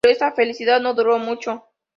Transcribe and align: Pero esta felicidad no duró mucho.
Pero 0.03 0.13
esta 0.13 0.31
felicidad 0.31 0.81
no 0.81 0.95
duró 0.95 1.19
mucho. 1.19 1.63